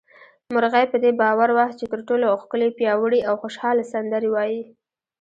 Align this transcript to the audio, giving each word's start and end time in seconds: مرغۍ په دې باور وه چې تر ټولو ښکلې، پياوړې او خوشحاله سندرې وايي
مرغۍ 0.53 0.85
په 0.89 0.97
دې 1.03 1.11
باور 1.21 1.49
وه 1.57 1.67
چې 1.79 1.85
تر 1.91 1.99
ټولو 2.07 2.27
ښکلې، 2.41 2.69
پياوړې 2.77 3.19
او 3.29 3.33
خوشحاله 3.41 3.83
سندرې 3.93 4.29
وايي 4.31 4.61